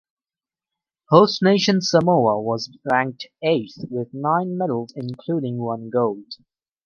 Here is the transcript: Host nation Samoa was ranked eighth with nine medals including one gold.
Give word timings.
Host 1.09 1.43
nation 1.43 1.79
Samoa 1.79 2.41
was 2.41 2.75
ranked 2.91 3.27
eighth 3.43 3.85
with 3.91 4.11
nine 4.15 4.57
medals 4.57 4.93
including 4.95 5.59
one 5.59 5.91
gold. 5.91 6.25